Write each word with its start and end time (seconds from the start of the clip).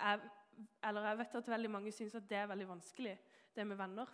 jeg, 0.00 0.20
eller 0.84 1.08
jeg 1.08 1.18
vet 1.18 1.34
at 1.40 1.52
veldig 1.54 1.70
mange 1.70 1.92
syns 1.92 2.14
at 2.18 2.28
det 2.30 2.38
er 2.38 2.48
veldig 2.50 2.68
vanskelig, 2.68 3.18
det 3.56 3.66
med 3.66 3.76
venner. 3.76 4.12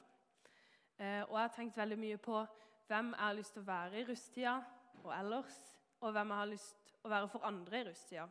Eh, 0.98 1.22
og 1.22 1.36
jeg 1.36 1.42
har 1.42 1.54
tenkt 1.56 1.76
veldig 1.76 1.98
mye 2.00 2.18
på 2.22 2.40
hvem 2.86 3.12
jeg 3.12 3.24
har 3.24 3.36
lyst 3.36 3.52
til 3.56 3.64
å 3.64 3.68
være 3.68 4.00
i 4.00 4.04
rusttida 4.08 4.56
og 5.02 5.12
ellers, 5.18 5.56
og 6.00 6.12
hvem 6.12 6.32
jeg 6.32 6.42
har 6.42 6.50
lyst 6.50 6.90
til 6.90 7.08
å 7.08 7.12
være 7.12 7.30
for 7.32 7.46
andre 7.48 7.80
i 7.80 7.86
rusttida 7.88 8.26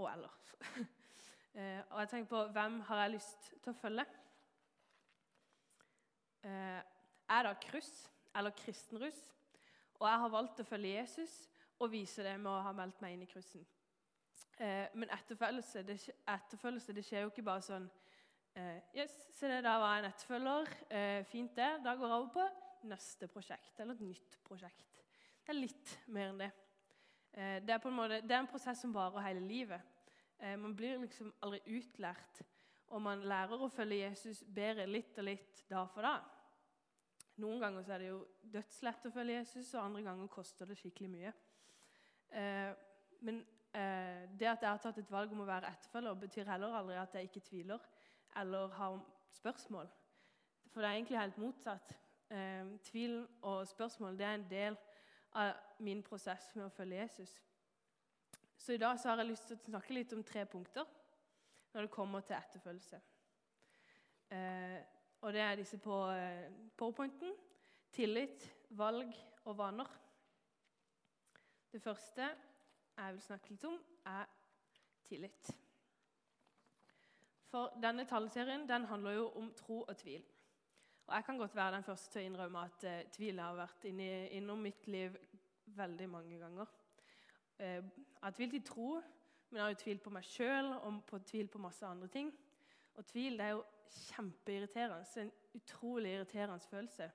og 0.00 0.08
ellers. 0.12 0.54
eh, 1.56 1.80
og 1.90 2.00
jeg 2.00 2.10
tenker 2.12 2.30
på 2.30 2.44
hvem 2.54 2.80
har 2.88 3.02
jeg 3.02 3.14
lyst 3.16 3.50
til 3.58 3.72
å 3.72 3.78
følge. 3.80 4.06
Eh, 6.42 6.80
er 7.32 7.46
det 7.48 7.58
kryss 7.66 7.92
eller 8.36 8.54
kristenruss? 8.56 9.20
Og 10.00 10.08
jeg 10.08 10.22
har 10.24 10.32
valgt 10.32 10.60
å 10.60 10.66
følge 10.66 10.96
Jesus 10.96 11.34
og 11.78 11.92
vise 11.92 12.24
det 12.26 12.34
med 12.40 12.50
å 12.50 12.62
ha 12.66 12.72
meldt 12.76 13.00
meg 13.02 13.14
inn 13.14 13.22
i 13.26 13.30
kryssen. 13.30 13.62
Eh, 14.62 14.86
men 14.94 15.10
etterfølgelse 15.10 15.82
det, 15.86 15.98
etterfølgelse 16.30 16.94
det, 16.94 17.02
skjer 17.06 17.24
jo 17.24 17.32
ikke 17.32 17.44
bare 17.46 17.64
sånn 17.66 17.88
eh, 18.54 18.78
Yes, 18.94 19.14
se 19.34 19.48
det 19.50 19.62
der 19.64 19.80
var 19.82 19.98
en 19.98 20.06
etterfølger. 20.06 20.74
Eh, 20.86 21.22
fint, 21.26 21.56
det. 21.56 21.70
Da 21.82 21.96
går 21.98 22.12
jeg 22.12 22.18
over 22.20 22.34
på 22.36 22.44
neste 22.92 23.26
prosjekt 23.30 23.80
eller 23.80 23.98
et 23.98 24.04
nytt 24.06 24.38
prosjekt. 24.46 25.00
Det 25.42 25.50
er 25.50 25.58
litt 25.58 25.96
mer 26.14 26.30
enn 26.30 26.44
det. 26.44 26.52
Eh, 27.32 27.58
det, 27.64 27.74
er 27.74 27.88
en 27.88 27.96
måte, 27.96 28.20
det 28.22 28.36
er 28.36 28.44
en 28.44 28.50
prosess 28.50 28.84
som 28.84 28.94
varer 28.94 29.26
hele 29.26 29.42
livet. 29.42 29.82
Eh, 30.38 30.54
man 30.60 30.76
blir 30.78 31.00
liksom 31.02 31.32
aldri 31.42 31.62
utlært. 31.78 32.44
Og 32.92 33.02
man 33.02 33.24
lærer 33.24 33.64
å 33.64 33.70
følge 33.72 34.02
Jesus 34.04 34.44
bedre 34.44 34.86
litt 34.86 35.16
og 35.18 35.26
litt 35.26 35.64
da 35.70 35.86
for 35.90 36.06
da. 36.06 36.18
Noen 37.40 37.62
ganger 37.62 37.88
er 37.88 38.02
det 38.02 38.10
jo 38.10 38.20
dødslett 38.52 39.08
å 39.08 39.12
følge 39.14 39.38
Jesus, 39.38 39.72
og 39.74 39.86
andre 39.86 40.02
ganger 40.04 40.30
koster 40.30 40.68
det 40.68 40.76
skikkelig 40.78 41.08
mye. 41.10 41.32
Eh, 42.36 42.72
men 43.24 43.40
eh, 43.74 44.28
det 44.38 44.48
at 44.48 44.62
jeg 44.62 44.70
har 44.70 44.80
tatt 44.82 44.98
et 44.98 45.10
valg 45.10 45.32
om 45.32 45.42
å 45.44 45.48
være 45.48 45.70
etterfølger, 45.72 46.14
betyr 46.14 46.50
heller 46.50 46.76
aldri 46.78 46.96
at 47.00 47.14
jeg 47.14 47.30
ikke 47.30 47.44
tviler 47.48 47.90
eller 48.40 48.72
har 48.78 49.00
spørsmål. 49.32 49.88
For 50.72 50.80
det 50.80 50.88
er 50.88 50.98
egentlig 50.98 51.20
helt 51.20 51.38
motsatt. 51.38 51.94
Eh, 52.32 52.78
tvilen 52.84 53.26
og 53.42 53.68
spørsmål 53.68 54.18
det 54.18 54.26
er 54.26 54.34
en 54.34 54.50
del 54.50 54.76
av 55.34 55.52
min 55.78 56.02
prosess 56.02 56.50
med 56.56 56.66
å 56.66 56.72
følge 56.72 57.00
Jesus. 57.00 57.34
Så 58.56 58.72
i 58.72 58.80
dag 58.80 59.00
så 59.00 59.10
har 59.10 59.20
jeg 59.20 59.32
lyst 59.32 59.48
til 59.48 59.58
å 59.58 59.64
snakke 59.64 59.94
litt 59.96 60.12
om 60.14 60.22
tre 60.24 60.44
punkter 60.46 60.86
når 61.72 61.86
det 61.86 61.92
kommer 61.92 62.20
til 62.24 62.36
etterfølgelse. 62.36 63.00
Eh, 64.32 64.78
og 65.22 65.32
det 65.32 65.42
er 65.44 65.58
disse 65.58 65.78
på 65.78 65.96
eh, 66.10 66.48
powerpointen. 66.76 67.34
Tillit, 67.92 68.46
valg 68.70 69.12
og 69.44 69.58
vaner. 69.58 69.88
Det 71.72 71.82
første 71.82 72.28
jeg 73.06 73.14
vil 73.14 73.24
snakke 73.26 73.50
litt 73.50 73.64
om, 73.68 73.78
er 74.06 74.28
tillit. 75.06 75.50
For 77.52 77.74
denne 77.82 78.06
taleserien 78.08 78.68
den 78.68 78.86
handler 78.88 79.18
jo 79.18 79.26
om 79.36 79.50
tro 79.56 79.82
og 79.82 79.96
tvil. 80.00 80.22
Og 81.06 81.14
Jeg 81.14 81.24
kan 81.24 81.38
godt 81.38 81.56
være 81.56 81.74
den 81.74 81.84
første 81.84 82.12
til 82.12 82.22
å 82.22 82.28
innrømme 82.30 82.62
at 82.64 82.84
eh, 82.88 83.00
tvil 83.12 83.40
har 83.42 83.58
vært 83.58 83.84
inni, 83.90 84.06
innom 84.38 84.62
mitt 84.64 84.86
liv 84.86 85.16
veldig 85.76 86.08
mange 86.08 86.38
ganger. 86.38 86.70
Eh, 87.58 87.82
jeg 87.82 88.22
har 88.22 88.36
tvilt 88.36 88.54
i 88.54 88.62
tro, 88.64 88.94
men 89.50 89.58
jeg 89.58 89.64
har 89.64 89.74
jo 89.74 89.80
tvilt 89.82 90.02
på 90.02 90.12
meg 90.14 90.24
sjøl 90.24 90.70
og 90.78 91.02
på 91.10 91.18
tvil 91.28 91.50
på 91.52 91.60
masse 91.60 91.86
andre 91.86 92.08
ting. 92.08 92.32
Og 92.94 93.06
tvil 93.06 93.36
det 93.36 93.46
er 93.46 93.56
jo 93.56 93.64
kjempeirriterende. 93.92 95.04
Er 95.16 95.26
en 95.26 95.32
utrolig 95.54 96.14
irriterende 96.14 96.60
følelse. 96.70 97.10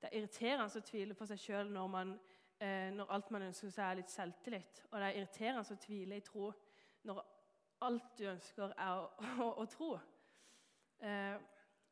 Det 0.00 0.08
er 0.10 0.18
irriterende 0.18 0.78
å 0.78 0.86
tvile 0.86 1.14
på 1.18 1.26
seg 1.30 1.42
sjøl 1.42 1.72
når 1.72 1.90
man 1.90 2.14
når 2.60 3.08
alt 3.10 3.30
man 3.34 3.42
ønsker 3.48 3.70
seg, 3.70 3.84
er 3.84 3.96
litt 3.98 4.10
selvtillit. 4.10 4.84
Og 4.90 4.98
det 5.00 5.06
er 5.08 5.16
irriterende 5.18 5.74
å 5.74 5.78
tvile 5.82 6.18
i 6.18 6.24
tro 6.26 6.52
når 7.08 7.22
alt 7.82 8.18
du 8.18 8.28
ønsker, 8.30 8.74
er 8.78 9.00
å, 9.00 9.08
å, 9.46 9.48
å 9.62 9.66
tro. 9.70 9.90
Eh, 11.02 11.34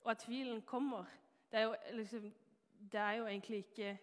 og 0.00 0.12
at 0.12 0.22
tvilen 0.24 0.62
kommer, 0.62 1.08
det 1.50 1.60
er, 1.60 1.66
jo, 1.66 1.74
liksom, 1.98 2.30
det 2.92 3.00
er 3.00 3.18
jo 3.18 3.26
egentlig 3.26 3.64
ikke 3.64 3.96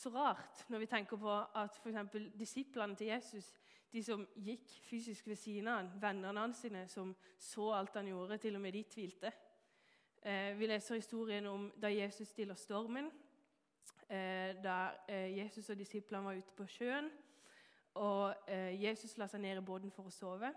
så 0.00 0.12
rart 0.14 0.62
når 0.70 0.84
vi 0.84 0.88
tenker 0.88 1.18
på 1.20 1.32
at 1.34 1.76
f.eks. 1.82 2.14
disiplene 2.38 2.96
til 2.96 3.10
Jesus, 3.10 3.50
de 3.90 4.02
som 4.06 4.22
gikk 4.38 4.70
fysisk 4.86 5.26
ved 5.26 5.36
siden 5.36 5.68
av 5.68 5.80
han, 5.80 5.90
vennene 6.00 6.40
hans 6.40 6.62
sine, 6.62 6.86
som 6.88 7.10
så 7.38 7.72
alt 7.74 7.98
han 7.98 8.08
gjorde, 8.08 8.38
til 8.38 8.56
og 8.56 8.62
med 8.62 8.72
de 8.78 8.84
tvilte. 8.88 9.32
Eh, 10.22 10.54
vi 10.56 10.70
leser 10.70 11.00
historien 11.00 11.46
om 11.50 11.66
da 11.80 11.90
Jesus 11.90 12.30
stiller 12.30 12.54
stormen. 12.54 13.10
Eh, 14.10 14.56
da 14.62 14.90
eh, 15.08 15.38
Jesus 15.38 15.70
og 15.70 15.78
disiplene 15.78 16.24
var 16.24 16.38
ute 16.38 16.54
på 16.56 16.66
sjøen. 16.66 17.10
Og 17.94 18.34
eh, 18.50 18.82
Jesus 18.82 19.16
la 19.18 19.28
seg 19.30 19.42
ned 19.44 19.60
i 19.60 19.64
båten 19.64 19.92
for 19.94 20.10
å 20.10 20.14
sove. 20.14 20.50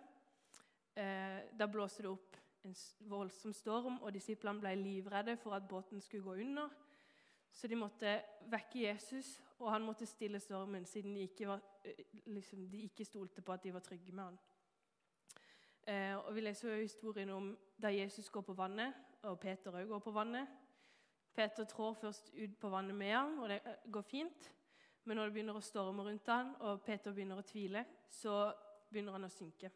Da 0.94 1.66
blåste 1.66 2.04
det 2.06 2.10
opp 2.12 2.36
en 2.68 2.76
voldsom 3.10 3.54
storm, 3.58 3.96
og 4.06 4.14
disiplene 4.14 4.62
ble 4.62 4.76
livredde 4.78 5.34
for 5.42 5.58
at 5.58 5.66
båten 5.66 6.02
skulle 6.02 6.24
gå 6.24 6.36
under. 6.44 6.70
Så 7.50 7.68
de 7.68 7.78
måtte 7.78 8.14
vekke 8.50 8.84
Jesus, 8.84 9.40
og 9.60 9.72
han 9.72 9.86
måtte 9.86 10.06
stille 10.06 10.40
stormen, 10.40 10.86
siden 10.86 11.16
de 11.16 11.26
ikke, 11.26 11.48
var, 11.48 11.62
liksom, 12.26 12.68
de 12.70 12.84
ikke 12.88 13.06
stolte 13.06 13.42
på 13.42 13.54
at 13.54 13.64
de 13.64 13.74
var 13.74 13.82
trygge 13.86 14.14
med 14.14 14.24
han. 14.24 14.38
Eh, 15.88 16.18
og 16.18 16.36
Vi 16.36 16.42
leser 16.42 16.76
jo 16.76 16.82
historien 16.82 17.30
om 17.30 17.58
da 17.82 17.90
Jesus 17.90 18.30
går 18.30 18.42
på 18.42 18.54
vannet, 18.54 18.94
og 19.24 19.40
Peter 19.40 19.74
òg 19.74 19.88
går 19.88 20.00
på 20.00 20.12
vannet. 20.12 20.48
Peter 21.34 21.66
trår 21.66 21.94
først 21.94 22.30
ut 22.34 22.58
på 22.60 22.70
vannet 22.70 22.96
med 22.96 23.12
ham, 23.12 23.40
og 23.40 23.50
det 23.50 23.62
går 23.92 24.02
fint. 24.02 24.52
Men 25.04 25.18
når 25.18 25.26
det 25.26 25.34
begynner 25.34 25.58
å 25.58 25.64
storme 25.64 26.04
rundt 26.06 26.28
ham, 26.32 26.54
og 26.60 26.84
Peter 26.86 27.12
begynner 27.12 27.42
å 27.42 27.48
tvile, 27.48 27.86
så 28.10 28.54
begynner 28.92 29.18
han 29.18 29.28
å 29.28 29.32
synke. 29.34 29.72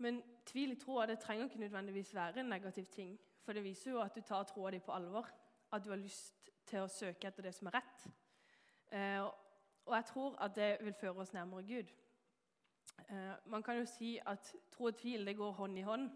Men 0.00 0.22
tvil 0.48 0.74
i 0.74 0.78
troa 0.80 1.06
det 1.06 1.18
trenger 1.20 1.48
ikke 1.48 1.60
nødvendigvis 1.60 2.14
være 2.14 2.40
en 2.40 2.50
negativ 2.52 2.86
ting. 2.92 3.14
For 3.44 3.56
det 3.56 3.64
viser 3.64 3.94
jo 3.94 4.00
at 4.02 4.16
du 4.16 4.20
tar 4.24 4.44
troa 4.48 4.70
di 4.70 4.80
på 4.84 4.92
alvor, 4.92 5.28
at 5.72 5.84
du 5.84 5.90
har 5.90 6.00
lyst 6.00 6.50
til 6.66 6.84
å 6.84 6.90
søke 6.90 7.28
etter 7.28 7.46
det 7.46 7.54
som 7.56 7.68
er 7.70 7.78
rett. 7.78 8.06
Eh, 8.90 9.22
og 9.86 9.94
jeg 9.96 10.06
tror 10.10 10.36
at 10.42 10.56
det 10.56 10.70
vil 10.84 10.94
føre 10.94 11.24
oss 11.24 11.32
nærmere 11.32 11.66
Gud. 11.68 11.92
Eh, 13.08 13.34
man 13.46 13.62
kan 13.62 13.78
jo 13.78 13.86
si 13.88 14.18
at 14.26 14.52
tro 14.72 14.90
og 14.90 14.98
tvil 14.98 15.26
det 15.26 15.36
går 15.36 15.52
hånd 15.52 15.78
i 15.78 15.86
hånd 15.86 16.10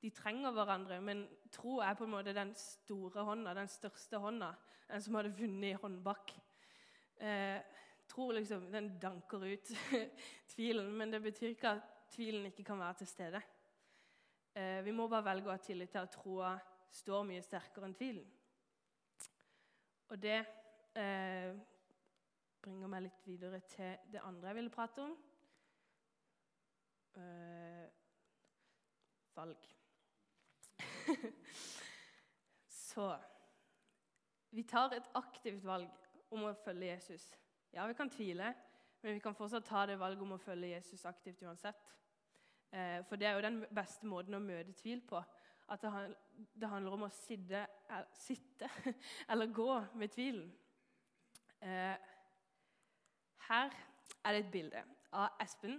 de 0.00 0.10
trenger 0.16 0.54
hverandre, 0.56 1.00
men 1.04 1.26
tro 1.52 1.78
er 1.84 1.96
på 1.98 2.06
en 2.06 2.14
måte 2.14 2.32
den 2.36 2.54
store 2.56 3.24
hånda, 3.26 3.54
den 3.54 3.68
største 3.68 4.20
hånda, 4.20 4.54
den 4.88 5.02
som 5.04 5.18
hadde 5.18 5.34
vunnet 5.36 5.74
i 5.74 5.80
håndbak. 5.82 6.32
Eh, 7.20 7.60
tro 8.08 8.30
liksom, 8.32 8.70
den 8.72 8.94
danker 9.02 9.44
ut 9.44 9.72
tvilen, 10.54 10.92
men 10.96 11.12
det 11.12 11.22
betyr 11.22 11.52
ikke 11.52 11.74
at 11.76 11.96
tvilen 12.10 12.48
ikke 12.48 12.64
kan 12.64 12.80
være 12.80 13.02
til 13.02 13.10
stede. 13.10 13.42
Eh, 14.54 14.80
vi 14.84 14.94
må 14.96 15.06
bare 15.08 15.28
velge 15.28 15.50
å 15.50 15.54
ha 15.54 15.62
tillit 15.62 15.92
til 15.92 16.02
at 16.02 16.14
troa 16.16 16.54
står 16.90 17.26
mye 17.28 17.42
sterkere 17.44 17.86
enn 17.86 17.94
tvilen. 17.94 18.24
Og 20.10 20.18
det 20.18 20.38
eh, 20.98 21.52
bringer 22.60 22.90
meg 22.90 23.04
litt 23.06 23.26
videre 23.28 23.60
til 23.70 24.10
det 24.10 24.24
andre 24.26 24.50
jeg 24.50 24.58
ville 24.58 24.74
prate 24.74 25.04
om. 25.04 25.12
Eh, 27.20 27.84
valg. 29.36 29.70
Så 32.90 33.06
vi 34.50 34.62
tar 34.62 34.94
et 34.96 35.10
aktivt 35.14 35.64
valg 35.64 35.90
om 36.30 36.48
å 36.48 36.56
følge 36.64 36.90
Jesus. 36.90 37.28
Ja, 37.72 37.86
vi 37.86 37.94
kan 37.94 38.10
tvile, 38.10 38.54
men 39.02 39.14
vi 39.14 39.22
kan 39.22 39.34
fortsatt 39.34 39.68
ta 39.68 39.84
det 39.86 39.98
valget 39.98 40.22
om 40.24 40.34
å 40.34 40.42
følge 40.42 40.74
Jesus 40.74 41.04
aktivt 41.06 41.42
uansett. 41.46 41.94
Eh, 42.72 42.98
for 43.06 43.18
det 43.18 43.28
er 43.28 43.38
jo 43.38 43.46
den 43.46 43.60
beste 43.74 44.06
måten 44.06 44.34
å 44.34 44.42
møte 44.42 44.74
tvil 44.78 45.02
på. 45.06 45.22
At 45.70 45.82
det, 45.82 46.66
handler 46.66 46.96
om 46.96 47.06
å 47.06 47.12
sitte, 47.14 47.62
sitte 48.18 48.68
eller 49.30 49.54
gå 49.54 49.70
med 49.94 50.10
tvilen. 50.10 50.50
Eh, 51.62 51.96
her 53.46 53.76
er 54.24 54.34
det 54.34 54.44
et 54.44 54.52
bilde 54.52 54.82
av 55.12 55.38
Espen. 55.42 55.78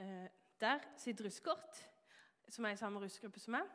Eh, 0.00 0.28
der 0.60 0.80
sitter 0.96 1.28
russekort, 1.28 1.84
som 2.48 2.64
er 2.64 2.74
i 2.74 2.80
samme 2.80 3.00
russegruppe 3.00 3.40
som 3.40 3.58
meg. 3.58 3.68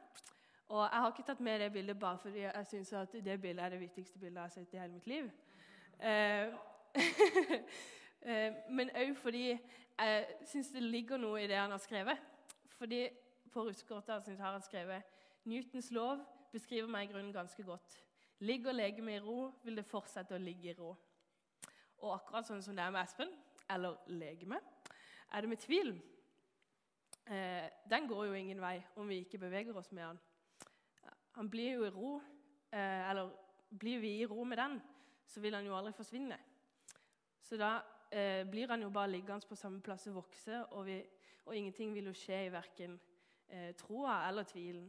Og 0.68 0.82
Jeg 0.82 1.02
har 1.02 1.12
ikke 1.12 1.24
tatt 1.28 1.40
med 1.40 1.60
det 1.60 1.72
bildet 1.74 2.00
bare 2.00 2.18
fordi 2.18 2.40
jeg 2.40 2.68
syns 2.68 2.94
at 2.94 3.12
det 3.14 3.42
bildet 3.42 3.66
er 3.66 3.70
det 3.70 3.80
viktigste 3.80 4.20
bildet 4.20 4.36
jeg 4.36 4.44
har 4.44 4.50
sett 4.50 4.74
i 4.74 4.78
hele 4.78 4.94
mitt 4.94 5.08
liv. 5.08 5.32
Eh, 6.00 6.54
eh 8.32 8.54
men 8.70 8.90
òg 8.90 9.16
fordi 9.16 9.50
jeg 9.50 10.26
syns 10.46 10.72
det 10.74 10.84
ligger 10.84 11.18
noe 11.18 11.44
i 11.44 11.48
det 11.48 11.58
han 11.58 11.72
har 11.72 11.78
skrevet. 11.78 12.18
Fordi 12.78 13.10
På 13.54 13.64
russekortet 13.64 14.40
har 14.40 14.52
han 14.52 14.62
skrevet 14.62 15.04
Newtons 15.46 15.92
lov 15.92 16.20
beskriver 16.52 16.88
meg 16.88 17.10
i 17.10 17.12
grunnen 17.14 17.34
ganske 17.34 17.64
godt. 17.64 18.04
Ligger 18.40 18.72
legemet 18.72 19.20
i 19.20 19.24
ro, 19.24 19.52
vil 19.64 19.78
det 19.78 19.86
fortsette 19.88 20.36
å 20.36 20.42
ligge 20.42 20.72
i 20.72 20.76
ro. 20.78 20.94
Og 22.04 22.14
akkurat 22.16 22.48
sånn 22.48 22.64
som 22.64 22.76
det 22.76 22.84
er 22.84 22.94
med 22.94 23.04
Espen, 23.04 23.32
eller 23.72 23.98
legeme, 24.12 24.60
er 25.32 25.42
det 25.42 25.50
med 25.50 25.62
tvil. 25.64 25.96
Eh, 27.26 27.68
den 27.90 28.08
går 28.08 28.26
jo 28.28 28.34
ingen 28.38 28.62
vei 28.62 28.78
om 28.96 29.08
vi 29.10 29.24
ikke 29.24 29.42
beveger 29.42 29.78
oss 29.78 29.92
med 29.92 30.06
den. 30.08 30.20
Han 31.36 31.50
blir 31.52 31.74
jo 31.76 31.86
i 31.86 31.92
ro, 31.92 32.16
eh, 32.72 33.10
eller 33.10 33.32
blir 33.80 34.00
vi 34.00 34.14
i 34.22 34.26
ro 34.26 34.44
med 34.44 34.58
den, 34.58 34.82
så 35.26 35.42
vil 35.44 35.56
han 35.56 35.66
jo 35.66 35.76
aldri 35.76 35.94
forsvinne. 35.94 36.38
Så 37.42 37.58
da 37.60 37.82
eh, 38.12 38.46
blir 38.48 38.72
han 38.72 38.82
jo 38.82 38.90
bare 38.90 39.12
liggende 39.12 39.48
på 39.48 39.58
samme 39.60 39.82
plass 39.82 40.08
og 40.08 40.22
vokse, 40.22 40.66
og 40.72 40.86
vi, 40.86 41.04
Og 41.46 41.56
ingenting 41.56 41.94
vil 41.94 42.08
jo 42.10 42.14
skje 42.18 42.48
i 42.48 42.52
verken 42.52 42.96
eh, 43.50 43.76
troa 43.78 44.28
eller 44.28 44.44
tvilen. 44.44 44.88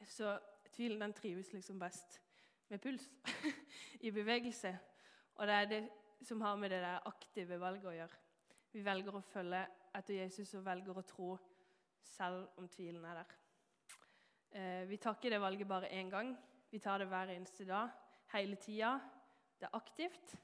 Så 0.00 0.38
tvilen 0.72 1.00
den 1.00 1.12
trives 1.12 1.52
liksom 1.52 1.78
best 1.78 2.20
med 2.68 2.80
puls, 2.80 3.10
i 4.06 4.10
bevegelse. 4.10 4.72
Og 5.34 5.46
det 5.46 5.54
er 5.54 5.64
det 5.64 5.82
som 6.22 6.40
har 6.40 6.56
med 6.56 6.70
det 6.70 6.80
der 6.80 7.04
aktive 7.06 7.60
valget 7.60 7.90
å 7.90 7.92
gjøre. 7.92 8.22
Vi 8.72 8.84
velger 8.84 9.16
å 9.16 9.20
følge 9.20 9.66
etter 9.94 10.22
Jesus 10.22 10.54
og 10.54 10.64
velger 10.64 10.96
å 10.96 11.06
tro 11.06 11.34
selv 12.02 12.56
om 12.56 12.68
tvilen 12.68 13.04
er 13.04 13.20
der. 13.20 13.43
Eh, 14.54 14.88
vi 14.88 14.96
tar 14.96 15.16
ikke 15.16 15.30
det 15.30 15.40
valget 15.40 15.68
bare 15.68 15.88
én 15.90 16.10
gang. 16.10 16.38
Vi 16.70 16.78
tar 16.78 16.98
det 16.98 17.08
hver 17.08 17.28
eneste 17.28 17.64
dag, 17.66 17.88
hele 18.32 18.56
tida. 18.56 18.98
Det 19.60 19.66
er 19.66 19.76
aktivt. 19.76 20.36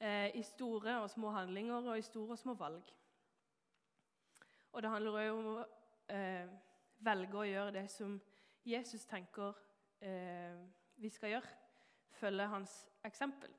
Eh, 0.00 0.36
I 0.36 0.42
store 0.42 1.00
og 1.02 1.10
små 1.10 1.30
handlinger 1.30 1.74
og 1.74 1.98
i 1.98 2.02
store 2.02 2.32
og 2.32 2.38
små 2.38 2.54
valg. 2.54 2.82
Og 4.72 4.82
det 4.82 4.90
handler 4.90 5.12
òg 5.12 5.30
om 5.30 5.46
å 5.52 5.64
eh, 6.08 6.48
velge 6.98 7.38
å 7.38 7.46
gjøre 7.46 7.74
det 7.76 7.90
som 7.90 8.20
Jesus 8.64 9.06
tenker 9.06 9.54
vi 10.96 11.08
skal 11.08 11.30
gjøre. 11.30 11.50
Følge 12.10 12.46
hans 12.46 12.72
eksempel. 13.04 13.52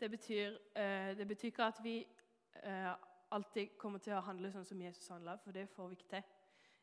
Det 0.00 0.10
betyr, 0.10 0.58
det 1.16 1.28
betyr 1.28 1.48
ikke 1.48 1.64
at 1.64 1.80
vi 1.82 1.94
alltid 3.30 3.78
kommer 3.78 3.98
til 3.98 4.12
å 4.12 4.20
handle 4.20 4.52
sånn 4.52 4.64
som 4.68 4.82
Jesus 4.82 5.08
handla, 5.08 5.38
for 5.40 5.56
det 5.56 5.70
får 5.72 5.88
vi 5.88 5.96
ikke 5.96 6.10
til. 6.18 6.28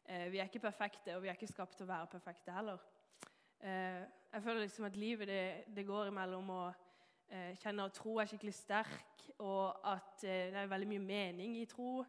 Eh, 0.07 0.31
vi 0.31 0.37
er 0.37 0.43
ikke 0.43 0.59
perfekte, 0.59 1.15
og 1.15 1.23
vi 1.23 1.27
er 1.27 1.35
ikke 1.35 1.49
skapt 1.51 1.75
til 1.75 1.83
å 1.83 1.89
være 1.89 2.07
perfekte 2.07 2.53
heller. 2.55 2.83
Eh, 3.59 4.03
jeg 4.31 4.43
føler 4.43 4.61
liksom 4.63 4.85
at 4.87 4.95
livet 4.95 5.27
det, 5.27 5.41
det 5.75 5.83
går 5.85 6.07
imellom 6.07 6.51
å 6.53 6.61
eh, 7.27 7.57
kjenne 7.59 7.89
at 7.89 7.97
tro 7.97 8.13
er 8.15 8.29
skikkelig 8.31 8.53
sterk, 8.55 9.25
og 9.43 9.81
at 9.83 10.23
det 10.23 10.55
er 10.55 10.69
veldig 10.71 10.87
mye 10.93 11.03
mening 11.03 11.57
i 11.59 11.65
tro. 11.67 12.05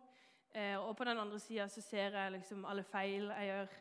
og 0.79 0.97
på 0.97 1.05
den 1.05 1.19
andre 1.19 1.39
sida 1.39 1.67
så 1.69 1.81
ser 1.81 2.15
jeg 2.17 2.33
liksom 2.33 2.65
alle 2.65 2.83
feil 2.83 3.29
jeg 3.31 3.47
gjør. 3.47 3.75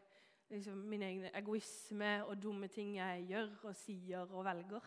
Liksom 0.49 0.77
min 0.77 1.03
egen 1.03 1.29
egoisme 1.35 2.23
og 2.23 2.41
dumme 2.43 2.67
ting 2.67 2.95
jeg 2.97 3.23
gjør 3.29 3.53
og 3.63 3.75
sier 3.75 4.33
og 4.33 4.45
velger. 4.45 4.81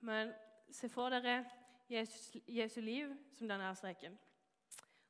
men 0.00 0.32
se 0.70 0.88
for 0.88 1.08
dere 1.08 1.44
Jesus, 1.88 2.36
Jesu 2.48 2.80
liv 2.80 3.14
som 3.32 3.48
denne 3.48 3.74
streken. 3.74 4.18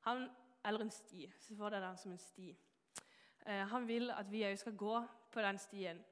Han 0.01 0.29
eller 0.65 0.85
en 0.85 0.91
sti. 0.95 1.27
Se 1.39 1.57
for 1.59 1.73
deg 1.73 1.83
den 1.83 1.99
som 1.99 2.15
en 2.15 2.23
sti. 2.23 2.53
Eh, 3.47 3.65
han 3.69 3.87
vil 3.89 4.11
at 4.15 4.31
vi 4.31 4.45
òg 4.47 4.59
skal 4.61 4.77
gå 4.79 4.95
på 5.33 5.45
den 5.45 5.59
stien. 5.59 6.03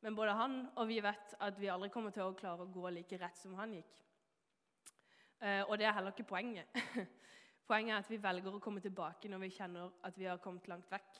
Men 0.00 0.14
både 0.14 0.34
han 0.38 0.58
og 0.76 0.88
vi 0.88 1.00
vet 1.02 1.34
at 1.42 1.56
vi 1.58 1.70
aldri 1.72 1.88
kommer 1.90 2.14
til 2.14 2.28
å 2.28 2.36
klare 2.38 2.64
å 2.66 2.72
gå 2.72 2.90
like 2.94 3.18
rett 3.18 3.38
som 3.38 3.56
han 3.58 3.74
gikk. 3.74 4.02
Eh, 5.40 5.62
og 5.64 5.78
det 5.78 5.88
er 5.88 5.96
heller 5.96 6.14
ikke 6.14 6.28
poenget. 6.34 6.78
Poenget 7.68 7.92
er 7.92 8.00
at 8.00 8.10
vi 8.10 8.16
velger 8.22 8.54
å 8.56 8.60
komme 8.64 8.80
tilbake 8.80 9.28
når 9.28 9.42
vi 9.42 9.50
kjenner 9.52 9.90
at 10.08 10.16
vi 10.16 10.24
har 10.24 10.38
kommet 10.40 10.68
langt 10.70 10.88
vekk. 10.88 11.18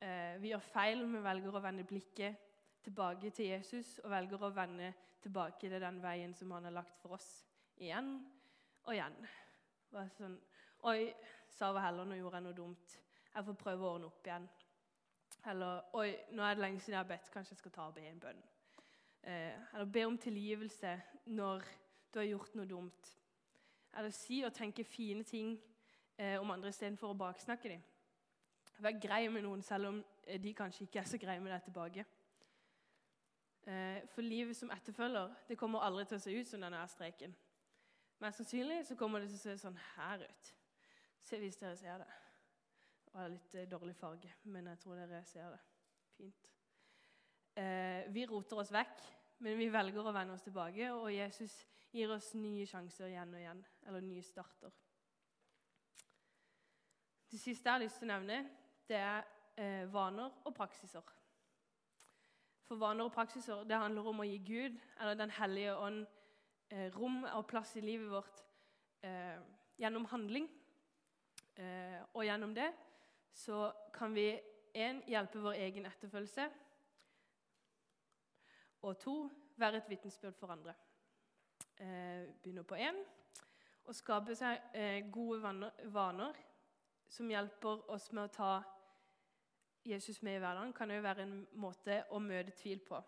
Eh, 0.00 0.36
vi 0.40 0.52
gjør 0.52 0.62
feil, 0.62 1.02
vi 1.10 1.22
velger 1.24 1.56
å 1.56 1.62
vende 1.64 1.84
blikket 1.84 2.46
tilbake 2.84 3.32
til 3.34 3.50
Jesus 3.50 3.96
og 4.04 4.12
velger 4.12 4.46
å 4.46 4.52
vende 4.54 4.92
tilbake 5.20 5.68
til 5.68 5.82
den 5.82 5.98
veien 6.00 6.32
som 6.38 6.54
han 6.54 6.68
har 6.68 6.76
lagt 6.78 6.96
for 7.02 7.18
oss, 7.18 7.28
igjen 7.76 8.14
og 8.86 8.94
igjen. 8.94 9.18
Bare 9.90 10.08
sånn, 10.14 10.38
Oi, 10.88 11.10
Sava 11.50 11.82
heller, 11.84 12.06
nå 12.08 12.18
gjorde 12.18 12.38
jeg 12.38 12.46
noe 12.46 12.56
dumt. 12.56 12.96
Jeg 13.34 13.46
får 13.46 13.58
prøve 13.60 13.86
å 13.86 13.92
ordne 13.94 14.10
opp 14.10 14.26
igjen. 14.26 14.48
Eller 15.50 15.96
Oi, 15.96 16.08
nå 16.36 16.44
er 16.44 16.56
det 16.56 16.64
lenge 16.64 16.80
siden 16.80 16.96
jeg 16.96 17.02
har 17.02 17.10
bedt. 17.10 17.30
Kanskje 17.32 17.54
jeg 17.54 17.62
skal 17.62 17.74
ta 17.74 17.86
og 17.88 17.96
be 17.96 18.06
en 18.08 18.20
bønn. 18.20 18.42
Eh, 19.22 19.74
eller 19.74 19.92
be 19.92 20.04
om 20.08 20.18
tilgivelse 20.18 20.94
når 21.26 21.64
du 22.12 22.18
har 22.18 22.28
gjort 22.30 22.54
noe 22.58 22.68
dumt. 22.68 23.10
Eller 23.98 24.14
si 24.14 24.40
og 24.46 24.54
tenke 24.54 24.84
fine 24.84 25.24
ting 25.24 25.56
eh, 26.16 26.38
om 26.40 26.50
andre 26.50 26.72
istedenfor 26.72 27.12
å 27.12 27.18
baksnakke 27.18 27.74
dem. 27.74 27.82
Vær 28.80 28.96
grei 29.02 29.26
med 29.28 29.44
noen 29.44 29.62
selv 29.62 29.90
om 29.90 30.00
eh, 30.24 30.40
de 30.40 30.54
kanskje 30.56 30.86
ikke 30.86 31.02
er 31.02 31.10
så 31.10 31.20
greie 31.20 31.42
med 31.42 31.52
deg 31.52 31.66
tilbake. 31.68 32.06
Eh, 33.66 34.00
for 34.14 34.24
livet 34.24 34.56
som 34.56 34.70
etterfølger 34.72 35.34
det 35.48 35.58
kommer 35.60 35.84
aldri 35.84 36.06
til 36.08 36.16
å 36.16 36.22
se 36.24 36.32
ut 36.32 36.48
som 36.48 36.62
denne 36.64 36.80
streken. 36.88 37.34
Mest 38.20 38.40
sannsynlig 38.40 38.82
så 38.88 38.96
kommer 39.00 39.20
det 39.20 39.30
til 39.30 39.40
å 39.40 39.42
se 39.42 39.58
sånn 39.60 39.78
her 39.96 40.24
ut. 40.24 40.54
Se 41.22 41.38
hvis 41.38 41.58
dere 41.60 41.76
ser 41.76 42.02
det. 42.02 42.08
Det 43.04 43.14
var 43.14 43.32
litt 43.32 43.54
eh, 43.54 43.68
dårlig 43.70 43.96
farge, 43.96 44.32
men 44.52 44.70
jeg 44.70 44.80
tror 44.82 44.98
dere 45.00 45.24
ser 45.28 45.50
det. 45.54 45.60
Fint. 46.16 46.50
Eh, 47.58 48.06
vi 48.14 48.26
roter 48.26 48.62
oss 48.62 48.72
vekk, 48.74 49.02
men 49.44 49.58
vi 49.58 49.70
velger 49.72 50.06
å 50.06 50.14
vende 50.14 50.36
oss 50.36 50.46
tilbake. 50.46 50.92
Og 50.94 51.10
Jesus 51.12 51.56
gir 51.90 52.12
oss 52.14 52.32
nye 52.38 52.66
sjanser 52.68 53.10
igjen 53.10 53.34
og 53.34 53.40
igjen, 53.40 53.64
eller 53.88 54.04
nye 54.04 54.22
starter. 54.24 54.72
Det 57.30 57.38
siste 57.38 57.68
jeg 57.68 57.74
har 57.76 57.82
lyst 57.82 58.00
til 58.00 58.08
å 58.08 58.14
nevne, 58.14 58.38
det 58.90 58.98
er 58.98 59.26
eh, 59.54 59.84
vaner 59.92 60.32
og 60.46 60.54
praksiser. 60.54 61.04
For 62.66 62.78
vaner 62.78 63.06
og 63.06 63.14
praksiser 63.14 63.62
det 63.66 63.78
handler 63.78 64.08
om 64.10 64.22
å 64.22 64.26
gi 64.26 64.38
Gud, 64.46 64.78
eller 64.98 65.18
Den 65.18 65.30
hellige 65.34 65.76
ånd, 65.78 66.06
eh, 66.70 66.88
rom 66.94 67.24
og 67.24 67.46
plass 67.50 67.76
i 67.76 67.84
livet 67.84 68.10
vårt 68.10 68.42
eh, 69.06 69.38
gjennom 69.78 70.06
handling. 70.10 70.48
Eh, 71.60 72.00
og 72.14 72.24
gjennom 72.24 72.54
det 72.56 72.70
så 73.36 73.68
kan 73.92 74.14
vi 74.16 74.30
én 74.74 75.02
hjelpe 75.08 75.42
vår 75.42 75.58
egen 75.66 75.86
etterfølgelse, 75.86 76.46
og 78.82 78.98
to 78.98 79.14
være 79.60 79.76
et 79.76 79.90
vitnesbyrd 79.90 80.38
for 80.38 80.54
andre. 80.54 80.74
Eh, 81.76 82.30
begynner 82.42 82.64
på 82.64 82.78
én 82.80 82.96
å 83.84 83.92
skape 83.96 84.34
seg 84.36 84.72
eh, 84.76 85.02
gode 85.12 85.42
vaner, 85.92 86.38
som 87.10 87.28
hjelper 87.30 87.90
oss 87.90 88.10
med 88.12 88.28
å 88.28 88.32
ta 88.32 88.52
Jesus 89.84 90.22
med 90.22 90.36
i 90.36 90.40
hverdagen, 90.40 90.72
kan 90.76 90.92
òg 90.92 91.02
være 91.02 91.24
en 91.26 91.36
måte 91.60 92.02
å 92.12 92.20
møte 92.22 92.54
tvil 92.56 92.80
på. 92.86 93.00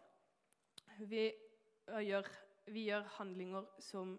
Vi 1.09 1.25
gjør, 1.87 2.29
vi 2.73 2.87
gjør 2.89 3.09
handlinger 3.19 3.69
som 3.81 4.17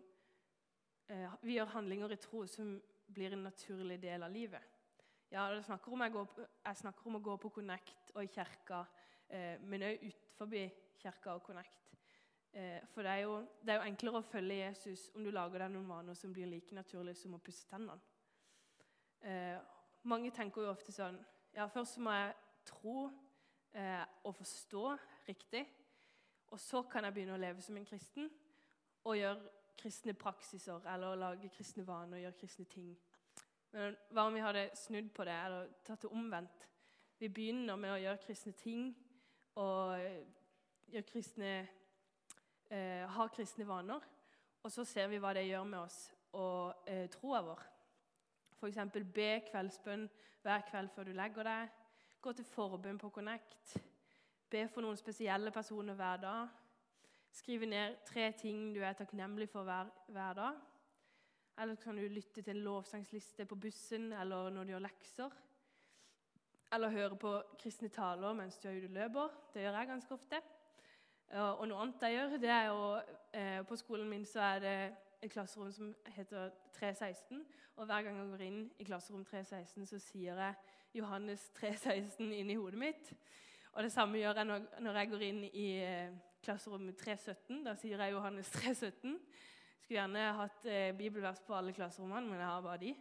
eh, 1.09 1.33
Vi 1.41 1.57
gjør 1.57 1.73
handlinger 1.73 2.13
i 2.13 2.21
tro 2.21 2.45
som 2.47 2.75
blir 3.13 3.33
en 3.33 3.45
naturlig 3.47 3.99
del 4.01 4.23
av 4.23 4.31
livet. 4.31 4.73
Ja, 5.31 5.47
jeg 5.49 5.63
snakker 5.65 5.93
om, 5.93 6.01
jeg 6.05 6.13
går, 6.13 6.41
jeg 6.65 6.77
snakker 6.77 7.07
om 7.09 7.17
å 7.17 7.23
gå 7.25 7.37
på 7.41 7.49
Connect 7.55 8.11
og 8.13 8.23
i 8.23 8.29
kirka, 8.29 8.83
eh, 9.29 9.61
men 9.61 9.85
òg 9.87 10.03
utenfor 10.03 10.51
kirka 11.01 11.33
og 11.33 11.43
Connect. 11.47 11.83
Eh, 12.53 12.83
for 12.93 13.01
det 13.01 13.11
er, 13.11 13.23
jo, 13.25 13.39
det 13.65 13.73
er, 13.73 13.79
jo, 13.79 13.89
enklere 13.89 14.19
å 14.21 14.27
følge 14.29 14.59
Jesus 14.59 15.07
om 15.17 15.23
du 15.25 15.31
lager 15.33 15.63
deg 15.63 15.71
noen 15.73 15.89
vaner 15.89 16.17
som 16.17 16.33
blir 16.35 16.45
like 16.51 16.75
naturlige 16.77 17.17
som 17.17 17.33
å 17.33 17.41
pusse 17.41 17.65
tennene. 17.69 17.97
Eh, 19.25 19.57
mange 20.05 20.29
tenker 20.35 20.65
jo 20.65 20.73
ofte 20.73 20.91
sånn 20.91 21.15
Ja, 21.55 21.65
først 21.71 21.97
må 22.03 22.11
jeg 22.11 22.33
tro 22.67 23.07
eh, 23.73 24.05
og 24.25 24.35
forstå 24.35 24.83
riktig, 25.27 25.63
og 26.53 26.61
så 26.61 26.83
kan 26.89 27.07
jeg 27.07 27.15
begynne 27.15 27.37
å 27.37 27.41
leve 27.41 27.61
som 27.61 27.77
en 27.77 27.85
kristen 27.87 28.29
og 29.03 29.17
gjøre 29.17 29.62
kristne 29.77 30.13
praksiser 30.13 30.85
eller 30.93 31.13
å 31.13 31.19
lage 31.19 31.49
kristne 31.53 31.85
vaner 31.87 32.17
og 32.17 32.23
gjøre 32.23 32.39
kristne 32.39 32.65
ting. 32.71 32.93
Men 33.73 33.95
hva 34.13 34.27
om 34.27 34.35
vi 34.35 34.43
hadde 34.43 34.67
snudd 34.77 35.09
på 35.15 35.25
det 35.25 35.33
eller 35.45 35.71
tatt 35.85 36.05
det 36.05 36.11
omvendt? 36.13 36.67
Vi 37.19 37.29
begynner 37.29 37.77
med 37.79 37.93
å 37.93 38.01
gjøre 38.01 38.21
kristne 38.21 38.53
ting 38.57 38.89
og 39.57 39.99
eh, 39.99 40.25
gjøre 40.93 41.07
kristne, 41.09 41.53
eh, 42.69 43.05
ha 43.15 43.27
kristne 43.33 43.67
vaner. 43.67 44.05
Og 44.63 44.71
så 44.71 44.85
ser 44.87 45.09
vi 45.11 45.19
hva 45.19 45.33
det 45.35 45.47
gjør 45.47 45.65
med 45.67 45.79
oss 45.81 45.97
og 46.37 46.89
eh, 46.89 47.07
troa 47.13 47.41
vår. 47.45 47.63
F.eks. 48.57 48.79
be 49.13 49.29
kveldsbønn 49.49 50.05
hver 50.43 50.65
kveld 50.69 50.91
før 50.93 51.09
du 51.09 51.15
legger 51.17 51.49
deg. 51.49 51.79
Gå 52.23 52.31
til 52.33 52.45
forbønn 52.47 52.99
på 53.01 53.09
Connect. 53.11 53.77
Be 54.49 54.67
for 54.71 54.85
noen 54.85 54.99
spesielle 54.99 55.51
personer 55.51 55.97
hver 55.97 56.21
dag. 56.21 56.62
Skrive 57.33 57.65
ned 57.65 57.95
tre 58.05 58.27
ting 58.37 58.75
du 58.75 58.81
er 58.85 58.93
takknemlig 58.93 59.47
for 59.49 59.65
hver, 59.65 59.87
hver 60.07 60.33
dag. 60.37 60.57
Eller 61.61 61.75
kan 61.75 61.97
du 61.97 62.07
lytte 62.07 62.41
til 62.41 62.55
en 62.55 62.63
lovsangsliste 62.63 63.45
på 63.45 63.55
bussen 63.55 64.11
eller 64.13 64.49
når 64.49 64.63
du 64.63 64.69
gjør 64.69 64.83
lekser. 64.85 65.29
Eller 66.73 66.89
høre 66.89 67.15
på 67.17 67.31
kristne 67.59 67.89
taler 67.89 68.33
mens 68.37 68.57
du 68.57 68.67
er 68.69 68.77
ute 68.77 68.85
og 68.85 68.97
løper. 68.97 69.39
Det 69.53 69.61
gjør 69.61 69.77
jeg 69.77 69.87
ganske 69.87 70.13
ofte. 70.13 70.41
Og 71.33 71.63
noe 71.67 71.79
annet 71.81 72.05
jeg 72.05 72.13
gjør, 72.13 72.35
det 72.37 72.49
er 72.49 72.67
jo 72.67 72.83
eh, 73.33 73.65
På 73.65 73.75
skolen 73.75 74.09
min 74.09 74.25
så 74.25 74.39
er 74.39 74.59
det 74.59 74.75
et 75.21 75.31
klasserom 75.31 75.71
som 75.71 75.95
heter 76.13 76.51
316. 76.77 77.45
Og 77.75 77.85
hver 77.85 78.01
gang 78.01 78.19
jeg 78.19 78.27
går 78.29 78.43
inn 78.45 78.59
i 78.77 78.85
klasserom 78.85 79.25
316, 79.25 79.87
så 79.89 79.99
sier 79.99 80.37
jeg 80.37 80.53
Johannes 80.99 81.47
316 81.57 82.29
inni 82.33 82.59
hodet 82.61 82.79
mitt. 82.79 83.09
Og 83.73 83.83
det 83.83 83.91
samme 83.91 84.21
gjør 84.21 84.37
jeg 84.37 84.45
når 84.85 85.01
jeg 85.01 85.09
går 85.09 85.25
inn 85.31 85.41
i 85.49 85.67
eh, 85.81 86.13
klasserom 86.43 86.89
317. 86.99 87.63
Da 87.65 87.75
sier 87.79 88.01
jeg 88.03 88.15
Johannes 88.15 88.51
317. 88.53 89.17
Skulle 89.83 89.99
gjerne 89.99 90.27
hatt 90.39 90.67
eh, 90.69 90.91
bibelvers 90.97 91.41
på 91.43 91.55
alle 91.57 91.73
klasserommene, 91.75 92.27
men 92.29 92.39
jeg 92.39 92.49
har 92.49 92.61
bare 92.65 92.81
de. 92.81 92.93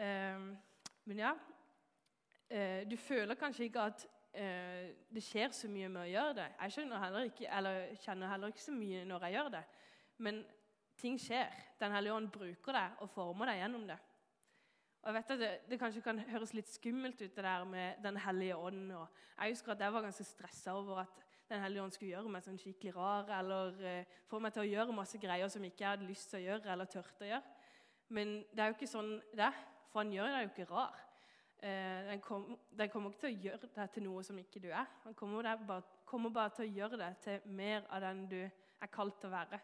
Eh, 0.00 0.44
men 1.10 1.18
ja 1.18 1.34
eh, 2.48 2.88
Du 2.88 2.96
føler 2.96 3.38
kanskje 3.38 3.66
ikke 3.66 3.86
at 3.90 4.06
eh, 4.32 4.92
det 5.10 5.22
skjer 5.24 5.52
så 5.56 5.70
mye 5.70 5.88
med 5.90 6.04
å 6.04 6.10
gjøre 6.10 6.36
det. 6.40 6.48
Jeg 6.60 6.76
skjønner 6.76 7.04
heller 7.04 7.30
ikke, 7.30 7.48
eller 7.58 7.80
kjenner 8.04 8.32
heller 8.34 8.54
ikke 8.54 8.66
så 8.68 8.76
mye 8.76 9.02
når 9.08 9.26
jeg 9.26 9.38
gjør 9.38 9.50
det. 9.56 9.64
Men 10.20 10.44
ting 11.00 11.18
skjer. 11.20 11.58
Den 11.80 11.96
hellige 11.96 12.14
ånd 12.14 12.30
bruker 12.32 12.76
deg 12.76 13.02
og 13.02 13.10
former 13.14 13.50
deg 13.50 13.62
gjennom 13.62 13.88
det. 13.88 13.98
Og 15.00 15.08
jeg 15.08 15.16
vet 15.16 15.30
at 15.32 15.40
det, 15.40 15.50
det, 15.70 15.78
kanskje 15.80 16.04
kan 16.04 16.18
høres 16.28 16.52
litt 16.52 16.68
skummelt 16.68 17.20
ut, 17.22 17.32
det 17.32 17.44
der 17.44 17.64
med 17.64 18.02
Den 18.04 18.18
hellige 18.20 18.56
ånd. 18.56 18.92
og 18.92 19.06
Jeg 19.38 19.54
husker 19.54 19.72
at 19.72 19.80
jeg 19.80 19.92
var 19.92 20.04
ganske 20.04 20.24
stressa 20.24 20.74
over 20.76 21.06
at 21.06 21.22
Den 21.50 21.62
hellige 21.64 21.82
ånd 21.82 21.94
skulle 21.94 22.12
gjøre 22.12 22.30
meg 22.30 22.44
sånn 22.46 22.60
skikkelig 22.60 22.94
rar, 22.94 23.30
eller 23.40 23.78
uh, 23.82 24.18
få 24.30 24.38
meg 24.42 24.54
til 24.54 24.62
å 24.62 24.70
gjøre 24.70 24.94
masse 24.94 25.18
greier 25.18 25.50
som 25.50 25.64
ikke 25.66 25.82
jeg 25.82 25.96
hadde 25.96 26.08
lyst 26.08 26.30
til 26.30 26.38
å 26.38 26.44
gjøre 26.44 26.72
eller 26.74 26.90
turte 26.90 27.26
å 27.26 27.30
gjøre. 27.32 27.56
Men 28.14 28.36
det 28.54 28.62
er 28.62 28.70
jo 28.70 28.76
ikke 28.78 28.90
sånn 28.90 29.16
det 29.38 29.50
for 29.90 30.04
han 30.04 30.12
gjør 30.14 30.30
deg 30.30 30.44
jo 30.44 30.52
ikke 30.52 30.68
rar. 30.70 31.00
Uh, 31.60 31.98
den, 32.06 32.22
kom, 32.24 32.46
den, 32.78 32.92
kommer 32.92 33.10
ikke 33.10 33.24
til 33.24 33.32
å 33.32 33.42
gjøre 33.48 33.72
deg 33.74 33.90
til 33.96 34.06
noe 34.06 34.22
som 34.26 34.38
ikke 34.38 34.62
du 34.62 34.70
er. 34.70 34.86
Han 35.04 35.18
kommer 35.18 35.50
bare, 35.66 35.82
kommer 36.08 36.32
bare 36.34 36.54
til 36.56 36.68
å 36.68 36.78
gjøre 36.78 37.00
deg 37.02 37.18
til 37.24 37.50
mer 37.58 37.84
av 37.90 38.06
den 38.06 38.24
du 38.30 38.40
er 38.44 38.92
kalt 38.94 39.18
til 39.20 39.32
å 39.32 39.34
være. 39.34 39.60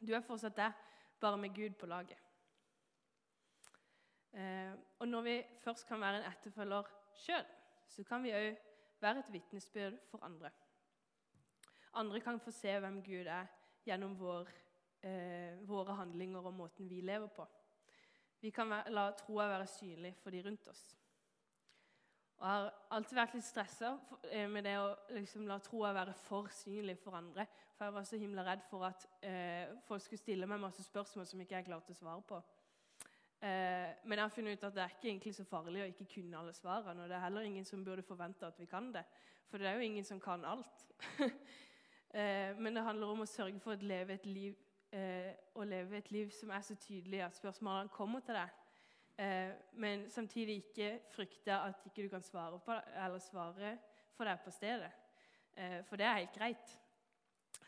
Du 0.00 0.14
er 0.16 0.24
fortsatt 0.24 0.56
det, 0.56 0.72
bare 1.20 1.36
med 1.36 1.52
Gud 1.54 1.76
på 1.76 1.86
laget. 1.86 2.16
Eh, 4.32 4.72
og 4.98 5.08
når 5.08 5.22
vi 5.26 5.36
først 5.60 5.86
kan 5.88 6.00
være 6.00 6.22
en 6.22 6.32
etterfølger 6.32 6.88
sjøl, 7.18 7.46
så 7.90 8.04
kan 8.08 8.22
vi 8.22 8.32
òg 8.34 8.56
være 9.00 9.18
et 9.24 9.32
vitnesbyrd 9.32 9.98
for 10.10 10.24
andre. 10.24 10.50
Andre 11.98 12.20
kan 12.20 12.40
få 12.40 12.52
se 12.54 12.76
hvem 12.78 13.00
Gud 13.02 13.26
er 13.26 13.48
gjennom 13.86 14.14
vår, 14.18 14.48
eh, 15.02 15.58
våre 15.66 15.96
handlinger 15.98 16.46
og 16.46 16.54
måten 16.54 16.88
vi 16.88 17.00
lever 17.00 17.26
på. 17.26 17.46
Vi 18.40 18.50
kan 18.50 18.70
være, 18.70 18.92
la 18.94 19.10
troa 19.12 19.48
være 19.48 19.66
synlig 19.66 20.14
for 20.22 20.30
de 20.30 20.42
rundt 20.46 20.68
oss. 20.68 20.96
Og 22.40 22.46
Jeg 22.46 22.52
har 22.56 22.70
alltid 22.96 23.16
vært 23.18 23.34
litt 23.36 23.44
stressa 23.44 23.88
eh, 24.30 24.46
med 24.48 24.64
det 24.64 24.78
å 24.80 24.94
liksom, 25.12 25.44
la 25.48 25.58
troa 25.60 25.90
være 25.92 26.14
for 26.16 26.48
synlig 26.48 26.96
for 27.02 27.18
andre. 27.18 27.44
For 27.76 27.84
jeg 27.84 27.96
var 27.98 28.06
så 28.08 28.20
himla 28.20 28.44
redd 28.46 28.62
for 28.70 28.86
at 28.88 29.04
eh, 29.20 29.74
folk 29.84 30.02
skulle 30.04 30.22
stille 30.22 30.48
meg 30.48 30.62
masse 30.62 30.84
spørsmål 30.86 31.26
som 31.28 31.42
ikke 31.42 31.58
jeg 31.58 31.66
klarte 31.68 31.92
å 31.92 31.98
svare 31.98 32.24
på. 32.24 32.40
Eh, 33.40 33.90
men 34.04 34.16
jeg 34.16 34.24
har 34.24 34.32
funnet 34.32 34.56
ut 34.56 34.64
at 34.70 34.78
det 34.78 34.82
er 34.86 34.94
ikke 34.94 35.10
egentlig 35.10 35.34
så 35.36 35.44
farlig 35.48 35.82
å 35.84 35.90
ikke 35.90 36.08
kunne 36.14 36.40
alle 36.40 36.54
svarene. 36.56 37.04
Og 37.04 37.12
det 37.12 37.18
er 37.18 37.26
heller 37.26 37.50
ingen 37.50 37.68
som 37.68 37.84
burde 37.84 38.06
forvente 38.08 38.48
at 38.48 38.60
vi 38.60 38.68
kan 38.70 38.88
det. 38.94 39.04
For 39.50 39.60
det 39.60 39.68
er 39.68 39.76
jo 39.76 39.90
ingen 39.90 40.08
som 40.08 40.20
kan 40.22 40.44
alt. 40.48 40.86
eh, 42.14 42.56
men 42.58 42.76
det 42.76 42.84
handler 42.84 43.12
om 43.12 43.24
å 43.24 43.28
sørge 43.28 43.60
for 43.60 43.74
å 43.74 43.86
leve 43.86 44.14
et 44.14 44.26
liv, 44.26 44.56
eh, 44.92 45.34
leve 45.64 45.98
et 45.98 46.10
liv 46.10 46.30
som 46.30 46.50
er 46.50 46.60
så 46.60 46.74
tydelig 46.74 47.22
at 47.24 47.36
spørsmålene 47.36 47.92
kommer 47.94 48.20
til 48.20 48.34
deg. 48.34 48.48
Eh, 49.20 49.52
men 49.72 50.10
samtidig 50.10 50.56
ikke 50.56 50.90
frykte 51.12 51.52
at 51.52 51.86
ikke 51.86 52.02
du 52.02 52.08
kan 52.08 52.22
svare, 52.22 52.58
på, 52.58 52.72
eller 53.04 53.18
svare 53.18 53.78
for 54.16 54.24
deg 54.24 54.38
på 54.44 54.50
stedet. 54.50 54.92
Eh, 55.56 55.82
for 55.84 55.96
det 55.96 56.06
er 56.06 56.22
helt 56.22 56.38
greit. 56.38 56.78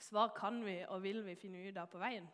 Svar 0.01 0.33
kan 0.37 0.65
vi 0.65 0.79
og 0.89 1.03
vil 1.03 1.23
vi 1.27 1.35
finne 1.35 1.69
ut 1.69 1.77
av 1.77 1.91
på 1.93 2.01
veien. 2.01 2.29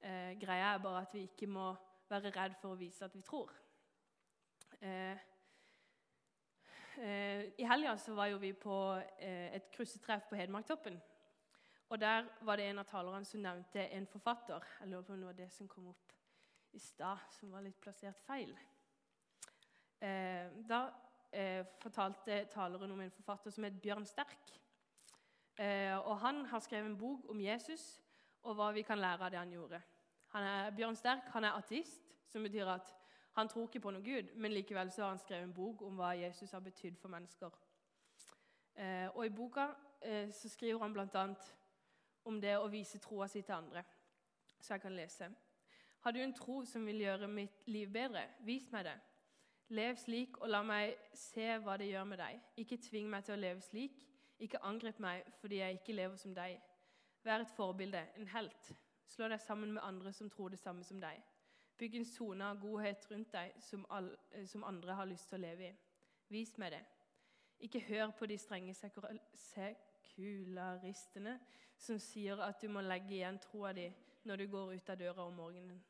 Eh, 0.00 0.34
greia 0.40 0.74
er 0.74 0.82
bare 0.82 1.02
at 1.02 1.14
vi 1.14 1.26
ikke 1.28 1.46
må 1.46 1.74
være 2.10 2.32
redd 2.34 2.56
for 2.60 2.74
å 2.74 2.78
vise 2.78 3.04
at 3.04 3.14
vi 3.14 3.22
tror. 3.24 3.52
Eh, 4.80 5.16
I 6.96 7.64
helga 7.64 7.96
var 8.06 8.38
vi 8.38 8.52
på 8.52 8.74
eh, 9.18 9.54
et 9.54 9.70
kryssetreff 9.70 10.28
på 10.28 10.36
Hedmarktoppen. 10.36 11.00
Og 11.88 12.00
Der 12.00 12.24
var 12.40 12.56
det 12.56 12.68
en 12.70 12.78
av 12.78 12.84
talerne 12.84 13.24
som 13.24 13.40
nevnte 13.40 13.88
en 13.90 14.06
forfatter. 14.06 14.62
Jeg 14.80 14.88
lurer 14.88 15.02
på 15.02 15.12
om 15.12 15.18
det 15.18 15.26
var 15.26 15.32
det 15.38 15.52
som 15.52 15.68
kom 15.68 15.88
opp 15.88 16.12
i 16.72 16.78
stad, 16.78 17.18
som 17.30 17.52
var 17.52 17.62
litt 17.62 17.80
plassert 17.80 18.18
feil. 18.26 18.54
Eh, 20.00 20.50
da 20.68 20.80
eh, 21.32 21.66
fortalte 21.82 22.44
taleren 22.52 22.90
om 22.90 23.00
en 23.00 23.14
forfatter 23.14 23.50
som 23.50 23.64
het 23.64 23.80
Bjørn 23.82 24.06
Sterk. 24.06 24.54
Eh, 25.58 25.98
og 25.98 26.18
Han 26.18 26.44
har 26.46 26.60
skrevet 26.60 26.90
en 26.90 26.98
bok 26.98 27.30
om 27.30 27.40
Jesus 27.40 28.00
og 28.42 28.54
hva 28.54 28.72
vi 28.72 28.82
kan 28.82 28.98
lære 28.98 29.24
av 29.24 29.30
det 29.30 29.38
han 29.38 29.52
gjorde. 29.52 29.80
Han 30.34 30.44
er, 30.44 30.70
Bjørn 30.70 30.96
Sterk 30.96 31.30
han 31.32 31.44
er 31.44 31.58
ateist, 31.58 32.02
som 32.28 32.42
betyr 32.42 32.68
at 32.68 32.94
han 33.34 33.48
tror 33.48 33.66
ikke 33.66 33.80
på 33.80 33.90
noe 33.90 34.02
Gud, 34.02 34.34
men 34.38 34.52
likevel 34.52 34.92
så 34.92 35.02
har 35.02 35.08
han 35.08 35.18
skrevet 35.18 35.48
en 35.48 35.54
bok 35.54 35.82
om 35.82 35.96
hva 35.98 36.12
Jesus 36.14 36.52
har 36.54 36.62
betydd 36.62 36.98
for 37.00 37.10
mennesker. 37.10 37.50
Eh, 38.74 39.08
og 39.14 39.26
I 39.26 39.32
boka 39.34 39.68
eh, 40.02 40.30
så 40.32 40.48
skriver 40.48 40.78
han 40.82 40.94
bl.a. 40.94 41.24
om 42.24 42.38
det 42.40 42.54
å 42.58 42.70
vise 42.70 42.98
troa 43.02 43.26
si 43.28 43.42
til 43.42 43.56
andre. 43.56 43.82
Så 44.60 44.74
jeg 44.74 44.84
kan 44.84 44.94
lese. 44.94 45.28
Har 46.04 46.12
du 46.12 46.20
en 46.22 46.34
tro 46.34 46.64
som 46.64 46.86
vil 46.86 47.02
gjøre 47.02 47.28
mitt 47.28 47.66
liv 47.66 47.90
bedre? 47.90 48.22
Vis 48.46 48.70
meg 48.72 48.86
det. 48.86 48.96
Lev 49.74 49.96
slik, 49.96 50.38
og 50.38 50.50
la 50.52 50.62
meg 50.62 50.94
se 51.16 51.46
hva 51.58 51.78
det 51.80 51.88
gjør 51.88 52.04
med 52.04 52.20
deg. 52.20 52.40
Ikke 52.60 52.78
tving 52.78 53.10
meg 53.10 53.24
til 53.24 53.34
å 53.34 53.40
leve 53.40 53.64
slik. 53.64 54.02
Ikke 54.38 54.62
angrip 54.62 54.98
meg 55.02 55.26
fordi 55.40 55.58
jeg 55.58 55.80
ikke 55.80 55.98
lever 55.98 56.16
som 56.20 56.34
deg. 56.36 56.60
Vær 57.24 57.42
et 57.42 57.54
forbilde, 57.56 58.06
en 58.18 58.28
helt. 58.34 58.74
Slå 59.08 59.28
deg 59.32 59.40
sammen 59.40 59.72
med 59.72 59.82
andre 59.82 60.12
som 60.12 60.30
tror 60.30 60.52
det 60.52 60.60
samme 60.60 60.84
som 60.84 61.00
deg. 61.00 61.22
Bygg 61.78 61.94
en 61.98 62.04
sone 62.06 62.44
av 62.46 62.60
godhet 62.62 63.10
rundt 63.10 63.32
deg 63.34 63.52
som, 63.62 63.86
all, 63.90 64.16
eh, 64.30 64.46
som, 64.46 64.64
andre 64.64 64.92
har 64.94 65.06
lyst 65.10 65.28
til 65.28 65.38
å 65.38 65.46
leve 65.46 65.62
i. 65.68 65.76
Vis 66.30 66.58
meg 66.58 66.72
det. 66.76 66.84
Ikke 67.66 67.86
hør 67.88 68.10
på 68.18 68.26
de 68.26 68.38
strenge 68.38 68.74
sekularistene 68.74 71.40
som 71.78 71.98
sier 71.98 72.40
at 72.42 72.60
du 72.62 72.68
må 72.68 72.80
legge 72.84 73.14
igjen 73.14 73.38
troa 73.42 73.72
di 73.74 73.94
når 74.24 74.36
du 74.36 74.46
går 74.52 74.74
ut 74.74 74.90
av 74.90 74.98
døra 74.98 75.26
om 75.26 75.34
morgenen. 75.38 75.84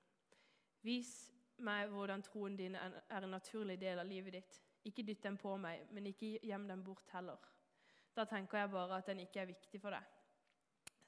Vis 0.84 1.32
meg 1.64 1.88
hvordan 1.92 2.22
troen 2.26 2.56
din 2.56 2.76
er 2.76 3.22
en 3.22 3.30
naturlig 3.30 3.80
del 3.80 3.98
av 3.98 4.06
livet 4.06 4.32
ditt. 4.38 4.60
Ikke 4.84 5.06
dytt 5.06 5.22
den 5.24 5.38
på 5.40 5.56
meg, 5.56 5.86
men 5.92 6.06
ikke 6.10 6.38
gjem 6.42 6.68
den 6.68 6.84
bort 6.84 7.10
heller. 7.14 7.38
Da 8.14 8.24
tenker 8.28 8.58
jeg 8.58 8.70
bare 8.70 8.96
at 8.98 9.06
den 9.06 9.20
ikke 9.24 9.40
er 9.40 9.50
viktig 9.50 9.80
for 9.80 9.90
deg. 9.94 10.04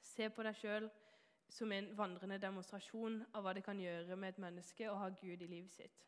Se 0.01 0.29
på 0.33 0.43
deg 0.43 0.55
sjøl 0.57 0.89
som 1.49 1.71
en 1.71 1.89
vandrende 1.97 2.37
demonstrasjon 2.41 3.21
av 3.33 3.43
hva 3.43 3.53
det 3.55 3.63
kan 3.65 3.79
gjøre 3.79 4.15
med 4.19 4.35
et 4.35 4.41
menneske 4.43 4.89
å 4.91 4.97
ha 4.99 5.09
Gud 5.15 5.41
i 5.41 5.49
livet 5.49 5.73
sitt. 5.73 6.03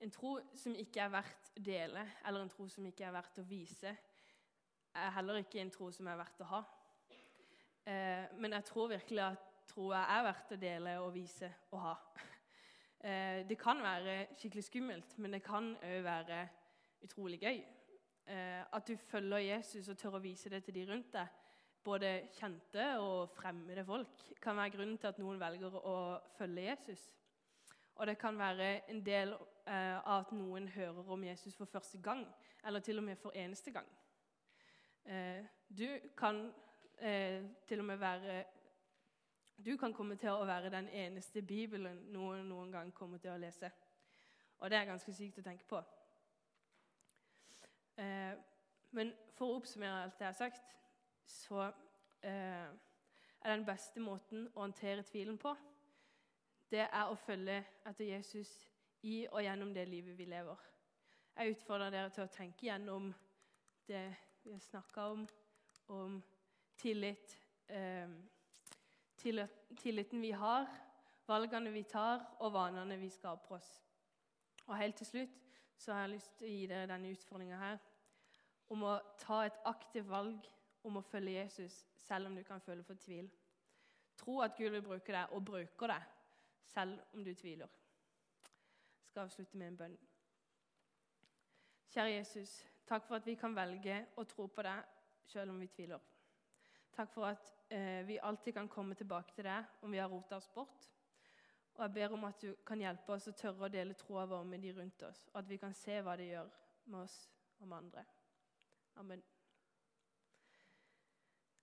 En 0.00 0.12
tro 0.12 0.36
som 0.54 0.74
ikke 0.76 1.00
er 1.02 1.12
verdt 1.12 1.52
å 1.56 1.62
dele, 1.64 2.02
eller 2.28 2.44
en 2.44 2.52
tro 2.52 2.68
som 2.68 2.86
ikke 2.86 3.06
er 3.08 3.14
verdt 3.16 3.40
å 3.40 3.46
vise, 3.48 3.94
er 4.96 5.14
heller 5.16 5.40
ikke 5.40 5.60
en 5.60 5.72
tro 5.72 5.90
som 5.92 6.08
er 6.08 6.18
verdt 6.20 6.42
å 6.44 6.50
ha. 6.50 6.62
Eh, 7.86 8.26
men 8.36 8.56
jeg 8.58 8.68
tror 8.68 8.92
virkelig 8.92 9.24
at 9.24 9.46
troa 9.70 10.04
er 10.16 10.26
verdt 10.28 10.52
å 10.52 10.60
dele 10.60 10.98
og 11.02 11.14
vise 11.14 11.50
og 11.70 11.80
ha. 11.84 11.94
Eh, 13.00 13.42
det 13.48 13.58
kan 13.60 13.80
være 13.82 14.18
skikkelig 14.36 14.64
skummelt, 14.68 15.18
men 15.18 15.36
det 15.36 15.42
kan 15.44 15.72
òg 15.76 16.04
være 16.04 16.44
utrolig 17.04 17.40
gøy. 17.40 17.64
Eh, 18.26 18.62
at 18.72 18.88
du 18.88 18.96
følger 18.96 19.44
Jesus 19.44 19.88
og 19.88 19.98
tør 19.98 20.16
å 20.18 20.22
vise 20.24 20.50
det 20.50 20.64
til 20.64 20.74
de 20.74 20.86
rundt 20.88 21.12
deg 21.14 21.28
både 21.86 22.28
kjente 22.34 22.86
og 22.98 23.30
fremmede 23.30 23.84
folk 23.86 24.24
kan 24.42 24.56
være 24.56 24.70
grunnen 24.74 24.98
til 24.98 25.06
at 25.12 25.18
noen 25.22 25.38
velger 25.40 25.76
å 25.78 25.98
følge 26.38 26.64
Jesus. 26.66 27.04
Og 27.96 28.06
det 28.06 28.18
kan 28.18 28.38
være 28.38 28.90
en 28.90 29.04
del 29.06 29.32
eh, 29.32 29.98
av 30.02 30.24
at 30.24 30.32
noen 30.34 30.66
hører 30.74 31.12
om 31.14 31.24
Jesus 31.24 31.54
for 31.56 31.70
første 31.70 32.00
gang, 32.02 32.26
eller 32.66 32.82
til 32.82 32.98
og 32.98 33.06
med 33.06 33.16
for 33.22 33.38
eneste 33.38 33.70
gang. 33.72 33.86
Eh, 35.04 35.44
du 35.78 35.86
kan 36.18 36.48
eh, 36.98 37.44
til 37.68 37.80
og 37.80 37.84
med 37.84 37.96
være 37.96 38.44
Du 39.56 39.76
kan 39.80 39.92
komme 39.94 40.16
til 40.20 40.28
å 40.28 40.44
være 40.44 40.70
den 40.70 40.88
eneste 40.88 41.42
Bibelen 41.42 42.02
noen 42.12 42.44
noen 42.48 42.72
gang 42.72 42.90
kommer 42.94 43.18
til 43.18 43.30
å 43.32 43.38
lese. 43.40 43.70
Og 44.58 44.70
det 44.70 44.78
er 44.78 44.84
ganske 44.84 45.12
sykt 45.12 45.38
å 45.38 45.42
tenke 45.42 45.64
på. 45.64 45.80
Men 48.90 49.14
for 49.32 49.46
å 49.46 49.56
oppsummere 49.56 50.02
alt 50.02 50.20
jeg 50.20 50.28
har 50.28 50.36
sagt 50.36 50.76
så 51.26 51.72
eh, 52.22 52.68
er 53.40 53.50
den 53.52 53.66
beste 53.66 54.00
måten 54.00 54.48
å 54.54 54.64
håndtere 54.64 55.04
tvilen 55.06 55.38
på, 55.38 55.54
det 56.70 56.86
er 56.86 57.10
å 57.10 57.18
følge 57.18 57.60
etter 57.86 58.08
Jesus 58.08 58.50
i 59.06 59.20
og 59.30 59.42
gjennom 59.44 59.74
det 59.74 59.86
livet 59.88 60.18
vi 60.18 60.26
lever. 60.26 60.62
Jeg 61.36 61.54
utfordrer 61.54 61.92
dere 61.94 62.10
til 62.10 62.24
å 62.24 62.32
tenke 62.32 62.66
gjennom 62.66 63.12
det 63.86 64.06
vi 64.42 64.54
har 64.54 64.62
snakka 64.64 65.04
om, 65.12 65.26
om 65.94 66.16
tillit, 66.78 67.36
eh, 67.68 68.08
tilliten 69.16 70.20
vi 70.20 70.30
har, 70.30 70.66
valgene 71.26 71.70
vi 71.70 71.82
tar, 71.82 72.22
og 72.40 72.52
vanene 72.52 72.98
vi 72.98 73.10
skaper 73.10 73.58
oss. 73.58 73.70
Og 74.66 74.76
Helt 74.76 74.96
til 74.96 75.06
slutt 75.06 75.42
så 75.76 75.92
har 75.92 76.06
jeg 76.06 76.16
lyst 76.16 76.36
til 76.38 76.48
å 76.48 76.50
gi 76.50 76.66
dere 76.66 76.90
denne 76.90 77.12
utfordringa 77.14 77.58
her 77.60 77.78
om 78.74 78.82
å 78.82 78.96
ta 79.20 79.44
et 79.46 79.58
aktivt 79.68 80.08
valg 80.10 80.46
om 80.86 81.00
å 81.00 81.04
følge 81.04 81.38
Jesus 81.40 81.84
selv 82.06 82.30
om 82.30 82.36
du 82.36 82.42
kan 82.46 82.60
føle 82.60 82.84
for 82.86 82.98
tvil. 83.02 83.28
Tro 84.16 84.40
at 84.40 84.56
Gud 84.56 84.70
vil 84.70 84.82
bruke 84.82 85.12
deg, 85.12 85.32
og 85.32 85.44
bruker 85.44 85.92
deg 85.92 86.02
selv 86.64 87.00
om 87.14 87.24
du 87.24 87.34
tviler. 87.34 87.68
Jeg 89.02 89.10
skal 89.10 89.22
avslutte 89.26 89.58
med 89.58 89.72
en 89.72 89.78
bønn. 89.82 89.96
Kjære 91.92 92.12
Jesus, 92.12 92.58
takk 92.88 93.06
for 93.06 93.16
at 93.16 93.26
vi 93.26 93.36
kan 93.40 93.54
velge 93.56 94.02
å 94.16 94.24
tro 94.28 94.48
på 94.52 94.64
deg 94.66 94.82
selv 95.26 95.54
om 95.54 95.60
vi 95.60 95.68
tviler. 95.72 96.02
Takk 96.96 97.12
for 97.12 97.28
at 97.28 97.52
eh, 97.68 98.02
vi 98.08 98.18
alltid 98.18 98.54
kan 98.56 98.68
komme 98.68 98.96
tilbake 98.96 99.34
til 99.36 99.44
deg 99.48 99.84
om 99.84 99.92
vi 99.92 100.00
har 100.00 100.08
rota 100.12 100.36
oss 100.36 100.48
bort. 100.54 100.90
Og 101.76 101.82
jeg 101.84 101.92
ber 101.92 102.16
om 102.16 102.24
at 102.24 102.40
du 102.40 102.54
kan 102.66 102.80
hjelpe 102.80 103.12
oss 103.12 103.28
å 103.28 103.36
tørre 103.36 103.68
å 103.68 103.72
dele 103.72 103.96
troa 104.00 104.24
vår 104.28 104.44
med 104.48 104.64
de 104.64 104.72
rundt 104.76 105.02
oss, 105.08 105.26
og 105.32 105.42
at 105.42 105.48
vi 105.50 105.60
kan 105.60 105.76
se 105.76 106.00
hva 106.00 106.16
det 106.16 106.30
gjør 106.32 106.52
med 106.86 107.02
oss 107.02 107.16
og 107.60 107.68
med 107.68 107.78
andre. 107.82 108.04
Amen. 108.96 109.24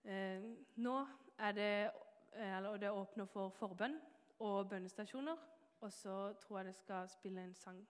Eh, 0.03 0.43
nå 0.75 0.95
er 1.39 1.51
det, 1.51 1.91
eh, 2.33 2.57
eller 2.57 2.77
det 2.77 2.91
åpner 2.91 3.25
for 3.25 3.49
forbønn 3.49 3.99
og 4.39 4.69
bønnestasjoner. 4.69 5.37
Og 5.81 5.91
så 5.93 6.33
tror 6.33 6.57
jeg 6.57 6.65
det 6.65 6.75
skal 6.75 7.09
spille 7.09 7.43
en 7.43 7.55
sang 7.55 7.87